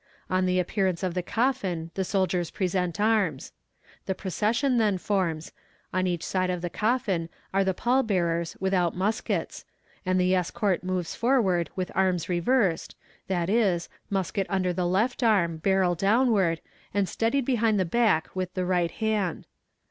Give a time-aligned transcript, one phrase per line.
[0.31, 3.51] On the appearance of the coffin the soldiers present arms.
[4.07, 5.51] The procession then forms
[5.93, 9.63] on each side of the coffin are the pall bearers without muskets
[10.03, 12.95] and the escort moves forward with arms reversed,
[13.27, 16.61] viz.: musket under the left arm, barrel downward,
[16.95, 19.45] and steadied behind the back with the right hand.